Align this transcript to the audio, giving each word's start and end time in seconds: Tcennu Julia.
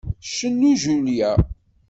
Tcennu 0.23 0.71
Julia. 0.81 1.31